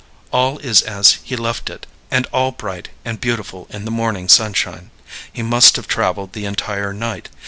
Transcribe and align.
All 0.33 0.57
is 0.57 0.81
as 0.81 1.19
he 1.23 1.35
left 1.35 1.69
it, 1.69 1.85
and 2.09 2.25
all 2.33 2.51
bright 2.51 2.89
and 3.05 3.21
beautiful 3.21 3.67
in 3.69 3.85
the 3.85 3.91
morning 3.91 4.27
sunshine. 4.29 4.89
He 5.31 5.43
must 5.43 5.75
have 5.75 5.87
traveled 5.87 6.33
the 6.33 6.45
entire 6.45 6.91
night. 6.91 7.29